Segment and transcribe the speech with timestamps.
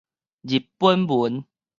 [0.41, 1.45] 日本文